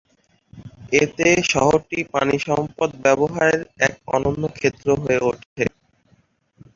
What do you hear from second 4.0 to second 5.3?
অনন্য ক্ষেত্র হয়ে